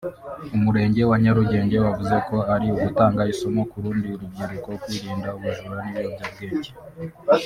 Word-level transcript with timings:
Umurenge 0.55 1.01
wa 1.09 1.17
Nyarugenge 1.23 1.77
wavuze 1.85 2.15
ko 2.27 2.37
ari 2.53 2.67
ugutanga 2.75 3.21
isomo 3.33 3.61
ku 3.69 3.75
rundi 3.83 4.07
rubyiruko 4.19 4.69
kwirinda 4.81 5.29
ubujura 5.37 5.79
n’ibiyobyabwenge 5.83 6.69